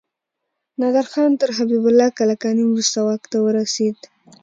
[0.79, 3.97] نادر خان تر حبيب الله کلکاني وروسته واک ته ورسيد.